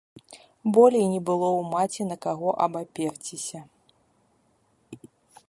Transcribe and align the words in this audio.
Болей 0.77 1.03
не 1.11 1.19
было 1.31 1.47
ў 1.49 1.61
маці 1.73 2.01
на 2.11 2.17
каго 2.27 2.49
абаперціся. 2.67 3.63